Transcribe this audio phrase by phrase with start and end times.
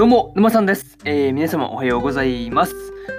[0.00, 0.96] どうも、沼さんです。
[1.04, 2.74] えー皆様おはようございます。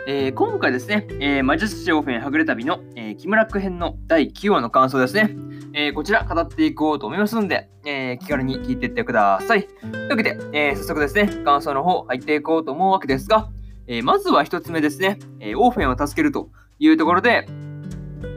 [0.07, 5.35] えー今回ですね、えー魔術師オフェンはぐれ旅の、えーキムラック編の第9話の感想ですね。
[5.75, 9.67] えーこちら語っていこうと思いますので、えー気軽に聞いていってください。
[9.67, 13.47] というわけで、えー早速ですね、感想の方入っていこうと思うわけですが、
[13.85, 17.45] えーまずは一つ目ですね、えーオーフェンを助けるというところで、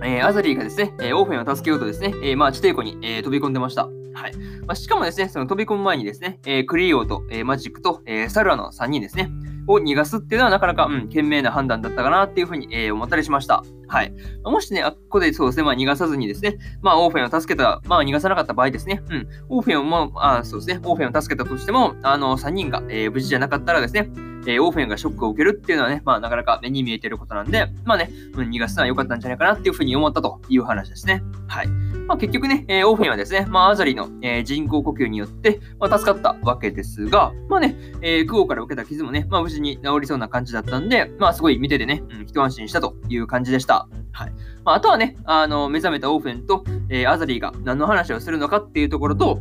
[0.02, 3.88] えーアザリーがですね、えーオーフェンを助けようとですね、えーまあ、地底湖に、えー飛び込んでました。
[4.14, 4.36] はい。
[4.66, 9.30] まあ、しかもですね、その飛び込む前にですね、えークリオと、えーマジックと、えーサルアの3人ですね、
[9.66, 13.62] を逃がすっていうのはなかなか、うん、賢明な判断だったかなっていうふうに、えー思ったりしました。
[13.88, 14.12] はい。
[14.44, 24.08] もしね、あここでそうですね、まあ逃がさずにですね、まあオーフェンを助けた、まあ逃がさなかった場合ですね、うん、オーフェンをも、あそうですね、オーフェンを助けたとしても、あの、3人が、えー無事じゃなかったらですね、
[24.46, 31.22] えーオーフェンがショックを受けるっていうのはね、まあなかなか目に見えてることなんで、まあね、うん、逃がすのは良かったんじゃないかなっていうふうに思ったという話ですね。
[31.48, 31.68] はい。
[32.06, 43.88] まあ結局ね、えーオーフェンはですね、まあアザリの、えー人工呼吸によって、まあ助かったわけですが、まあね、えークオから受けた傷もね、まあ無事に治りそうな感じだったんで、まあすごい見ててね、うん、一安心したという感じでした。
[44.12, 44.32] はい。
[44.64, 49.40] まああとはね、あの、目覚めたオーフェンと、えーアザリーが何の話をするのかっていうところと、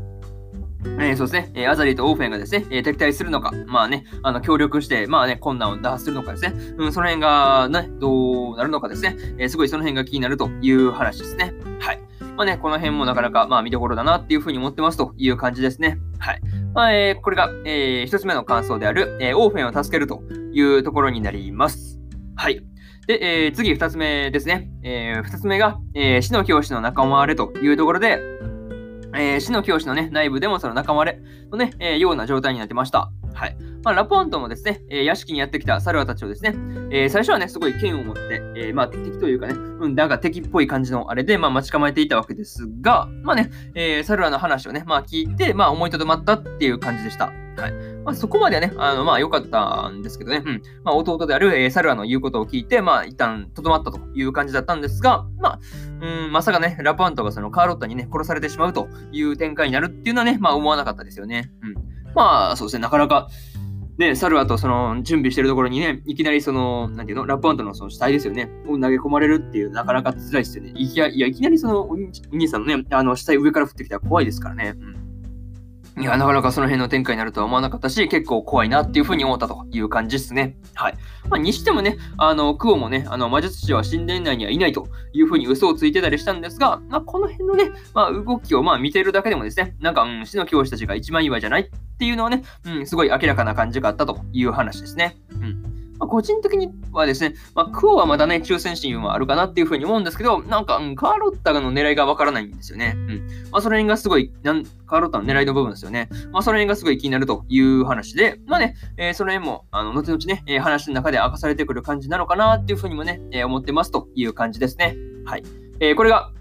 [0.86, 11.54] えーそうですね、えーアザリーとオーフェンがですね、えー敵対するのか、まあね、あの、協力して、まあね、困難を打破するのかですね、うん、その辺がね、どうなるのかですね、えーすごいその辺が気になるという話ですね。
[11.80, 12.02] はい。
[12.36, 16.00] まあね、この辺もなかなか、まあ見どころだなっていうふうに思ってますという感じですね。
[16.20, 16.42] はい。
[16.74, 22.00] まあ、えーこれが、えー一つ目の感想である、えーオーフェンを助けるというところになります。
[22.36, 22.62] はい。
[23.08, 24.72] で、えー次二つ目ですね。
[24.84, 28.20] えー二つ目が、えー死の教師の仲間割れというところで、
[29.16, 31.20] えー死の教師のね、内部でもその仲間割れ
[31.52, 33.12] のね、えーような状態になってました。
[33.34, 33.56] はい。
[33.84, 36.56] まあ、ラポントもですね、えー屋敷にやってきたサルアたちをですね、
[36.90, 47.26] えー最初はね、すごい剣を持って、えーまあ、敵というかね、うん、なんか敵っぽい感じのあれで、まあ、待ち構えていたわけですが、まあね、えーサルアの話をね、まあ、聞いて、まあ、思いとどまったっていう感じでした。
[47.58, 47.74] はい。
[48.04, 50.62] まあ、そこまではね、あの、まあ、良かったんですけどね、うん。
[50.84, 55.60] まあ、弟である、えーサルアの言うことを聞いて、まあ、一旦とどまったという感じだったんですが、まあ、
[56.02, 61.52] うん、まさかね、ラパントがそのカーロッタにね、殺されてしまうという展開になるっていうのはね、まあ、思わなかったですよね。
[61.62, 61.94] うん。
[62.16, 63.28] まあ、そうですね、なかなか、
[63.98, 70.74] ね、サルアとその準備してるところにね、いきなりその、なんていうの、ラップアントのその死体ですよね、を投げ込まれるっていう、なかなか辛いですよね。
[70.76, 74.74] いや、いやいきなりそのお兄お兄さんのね、あの死体上から降ってきたら怖いですからね。
[74.80, 75.04] うん
[75.96, 80.58] いや、なかなかその辺の展開になるとは思わなかったし、結構怖いなっていうふうに思ったという感じですね。
[80.74, 80.96] はい。
[81.30, 91.70] まあ、にしてもね、あの、クオもね、あの、魔術師は神殿内にはいないというふうに嘘をついてたりしたんですが、まあ、この辺のね、まあ、動きをまあ見てるだけでもですね、なんか、うん、死の教師たちが一枚岩じゃない
[92.04, 95.16] っていうのはね、うん、すごい明らかな感じがあったという話ですね。
[95.32, 95.64] うん。
[96.00, 102.94] まあ、個人的にはですね、まあ、クオはまだね、忠誠心はあるかなっていうふうに思うんですけど、なんか、うん、カーロッタの狙いがわからないんですよね。
[102.98, 103.28] うん。
[103.52, 106.10] まあ、その辺がすごい、なんカーロッタの狙いの部分ですよね。
[106.34, 114.98] まあ、その辺がすごい気になるという話で、まあね、えーその辺も、あの、後々ね、えー話の中で明かされてくる感じなのかなっていうふうにもね、えー思ってますという感じですね。
[115.24, 115.44] はい。
[115.80, 116.34] えーこれが、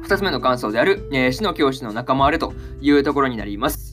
[0.00, 3.87] 二つ目の感想である、えー死の教師の仲間割れというところになります。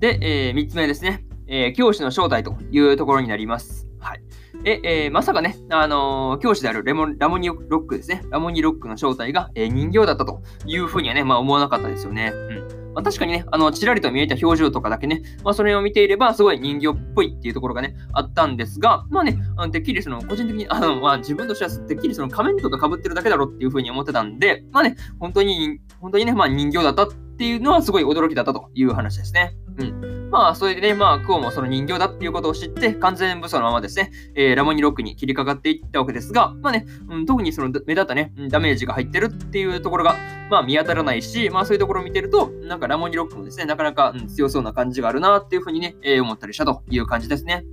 [0.00, 3.86] で、えー三つ目ですね、えー教師の正体というところになります。
[3.98, 4.22] はい。
[4.64, 8.22] え、えーまさかね、あのー教師であるレモラモニロックですね。
[8.30, 12.32] ラモニロックの正体が、えー人形だったというふうにはね、まあ思わなかったですよね。
[12.34, 12.36] う
[12.76, 12.80] ん。
[12.94, 29.54] まあ、確かにね、あの、ちらりと見えた表情とかだけね、まあ、それを見ていれば、すごい人形っぽいっていうところがね、あったんですが、まあね、あのてっきりその、個人的に、あの、まあ、自分としては、てっきりその仮面とか被ってるだけだろうっていうふうに思ってたんで、まあね、本当に、本当にね、まあ、人形だったっていうのはすごい驚きだったという話ですね。
[29.80, 30.30] うん。
[30.30, 40.16] まあ、それでね、まあ、クオもその人形だっていうことを知って、完全武装のままですね、えーラモニロックに切りかかっていったわけですが、まあね、うん、特にその目立ったね、ダメージが入ってるっていうところが、
[40.50, 47.64] まあ見当たらないし、まあそういうところを見てると、なんかラモニロックもですね、なかなか、うん強そうな感じがあるなっていうふうにね、えー思ったりしたという感じですね。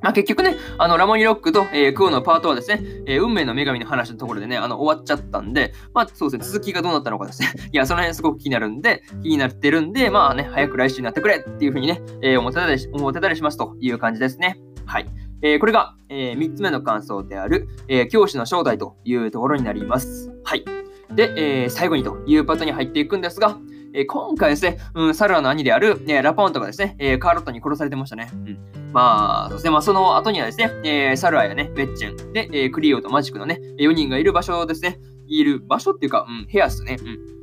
[0.00, 7.48] まあ結局ね、あの、ラモニロックと、えークオのパートはですね、えー運命の女神の話のところでね、あの、終わっちゃったんで、まあそうですね、続きがどうなったのかですね。
[7.72, 14.58] いや、その辺すごく気になるんで、気になってるんで、まあね、早く来週になってくれっていうふうにね、えー思ってたり、思ってたりしますという感じですね。
[14.86, 15.06] はい。
[15.42, 20.32] えーこれが、え3つ目の感想である、えー教師の正体というところになります。
[20.44, 20.64] はい。
[21.14, 23.58] で、えー最後にというパートに入っていくんですが、
[23.98, 28.30] えー今回ですね、うん、サルアの兄である、ね、ラパントがですね、えーカーロットに殺されてましたね。
[28.32, 28.58] うん。
[28.92, 36.96] まあ、そして、まあ、その後にはですね、えーサルアやね、ベッチェン、で、えークリオとマジックのね、4人がいる場所ですね、いる場所っていうか、うん、部屋ですね。
[37.00, 37.37] うん。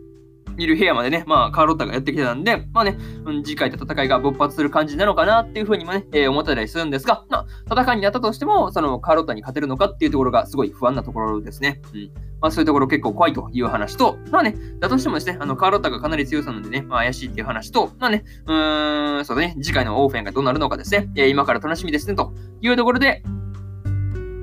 [0.58, 11.82] いる部屋までね、まあ、カーロッタがやってきてたんで、まあね、うん、次回と戦いが勃発する感じなのかなっていうふうにもね、えー、思ったりするんですが、まあ、戦いになったとしても、そのカーロッタに勝てるのかっていうところがすごい不安なところですね。
[11.94, 12.12] うん。
[12.42, 23.24] まあ、そういうところ結構怖いという話と、まあね、だとしてもですね、あの、カーロッタがかなり強さなのでね、まあ、怪しいっていう話と、まあね、うーん、そうだね、次回のオーフェンがどうなるのかですね、えー、今から楽しみですね、というところで、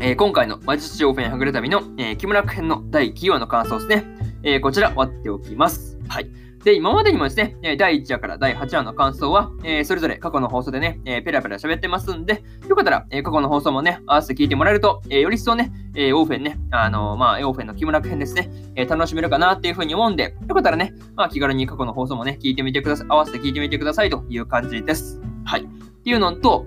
[0.05, 4.05] えー、今回の魔術師オーフェンはぐれ旅の、えー、木村編の第9話の感想ですね、
[4.43, 5.91] えー、こちら割っておきます。
[6.12, 6.31] はい。
[6.62, 25.19] で、今までにもですね、第1話から第8話の感想は、えー、それぞれ過去の放送でね、えー、ペラペラ喋ってますんで、よかったら、えー、過去の放送もね、合わせて聞いてもらえると、えー、より一層ね、え、オーフェンね、あの、まあ、オーフェンの木村編ですね、え、楽しめるかなっていうふうに思うんで、よかったらね、まあ、気軽に過去の放送もね、聞いてみてください、合わせて聞いてみてくださいという感じです。
[25.47, 25.62] はい。
[25.62, 26.67] っていうのと、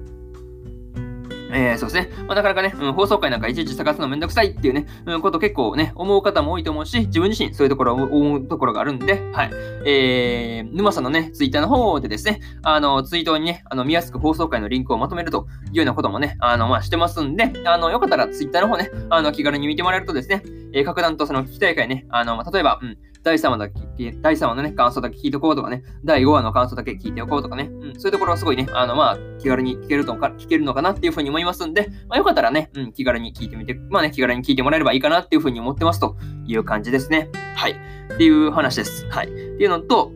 [1.55, 2.23] えー、そうですね。
[2.25, 9.51] まあ、なかなかね、うん、放送回なんかいちいち探すのめんどくさいっていうね、うん、こと結構ね、思う方も多いと思うし、自分自身そういうところを思うところがあるんで、はい。
[9.85, 20.43] えー、沼さんのね、ツイッターの方でですね、あの、ツイートにね、あの、見やすく放送回のリンクをまとめるというようなこともね、あの、まあ、してますんで、あの、よかったらツイッターの方ね、あの、気軽に見てもらえるとですね、
[20.73, 23.81] えー、格段とその聞きたい回ね、あの、まあ、例えば、うん、第3話だけ、
[24.21, 37.31] 第3話のね、感想だけ聞いておこうとかね、第5話の感想だけ聞いておこうとかね、うん、そういうところはすごいね、あの、まあ、気軽に聞けるとか、聞けるのかなっていうふうに思いますんで、まあ、よかったらね、うん、気軽に聞いてみて、まあね、気軽に聞いてもらえればいいかなっていうふうに思ってますという感じですね。
[37.55, 37.71] はい。
[38.13, 39.07] っていう話です。
[39.09, 39.27] はい。
[39.27, 40.11] っていうのと、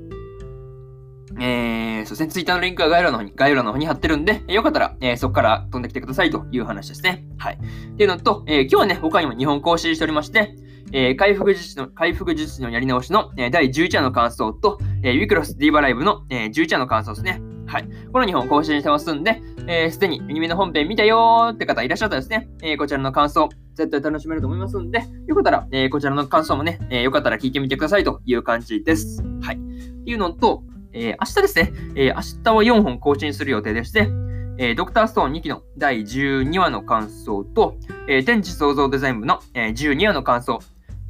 [1.40, 7.26] えー、そうですね、ツイッターのリンクは概要欄の方に、概要欄の方に貼ってるんで、よかったら、えー、そこから飛んできてくださいという話ですね。
[7.40, 7.56] はい。
[7.56, 10.56] っていうのと、えー、今日はね、他にも日本更新しておりまして、
[10.92, 17.42] えー、回復術の、回復術のやり直しの、えー、第11話の感想と、えー、ウィクロスディーバライブの、えー、11話の感想ですね。
[17.68, 17.88] はい。
[18.12, 29.24] この2本更新してますんで、えー、すでにアニメの本編見たよーって方いらっしゃったらですね、えー、こちらの感想、絶対楽しめると思いますんで、よかったら、えー、こちらの感想もね、えー、よかったら聞いてみてくださいという感じです。
[29.42, 29.56] はい。
[29.56, 29.60] っ
[30.04, 30.64] ていうのと、
[30.94, 34.10] えー、明日ですね、えー、明日は4本更新する予定でして、
[34.58, 37.78] えー、ドクターストーン2期の第12話の感想と、
[38.08, 40.60] えー、天地創造デザイン部の、えー、12話の感想、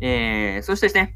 [0.01, 1.15] えー、そしてですね、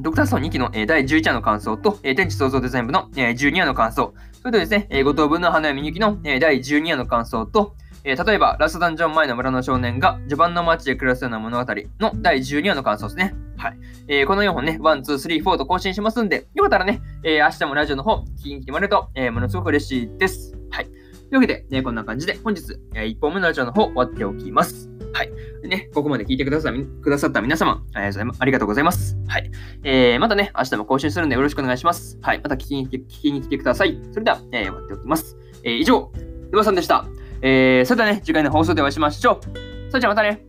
[0.00, 7.74] ドクターストーン2期の、え、第11話の感想と、え、天地創造デザイン部の、え、12話の感想、それとですね、え、五等分の花嫁2期の、え、第12話の感想と、
[8.04, 13.34] え、例えば、ラストダンジョン前の村の少年が序盤の街で暮らすような物語の第12話の感想ですね。
[13.56, 13.78] はい。
[14.08, 20.56] えー、この4本ね、1、2、3、4と更新しますんで、よかったらね、えー、明日もラジオの方、聞きに来てもらえると、えー、ものすごく嬉しいです。
[20.70, 20.86] はい。
[20.86, 20.94] とい
[21.32, 24.91] うわけで、ね、こんな感じで、本日、えー、1本目のラジオの方、終わっておきます。
[25.12, 25.68] はい。
[25.68, 29.16] ね、ここまで聞いてくださくださった皆様、ありがとうございます。
[29.28, 29.50] はい。
[29.84, 32.18] えー、またね、明日も更新するんでよろしくお願いします。
[32.22, 32.40] はい。
[32.42, 34.00] また聞きに聞きに来てください。
[34.10, 35.36] それでは、えー、終わっておきます。
[35.64, 36.10] えー、以上、
[36.50, 37.06] 沼さんでした。
[37.42, 39.90] えー、それではね、次回の放送でお会いしましょう。
[39.90, 40.44] それじゃあまたね。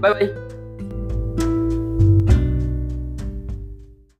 [0.00, 0.49] バイバイ。